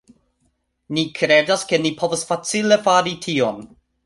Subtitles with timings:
[0.97, 3.63] Ni kredas, ke ni povas facile fari tion